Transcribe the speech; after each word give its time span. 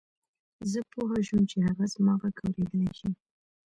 زه 0.71 0.79
پوه 0.91 1.15
شوم 1.27 1.41
چې 1.51 1.57
هغه 1.67 1.85
زما 1.93 2.13
غږ 2.21 2.35
اورېدلای 2.45 2.91
شي 2.99 3.09